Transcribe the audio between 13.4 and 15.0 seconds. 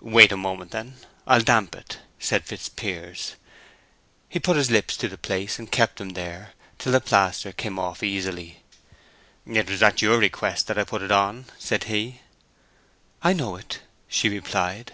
it," she replied.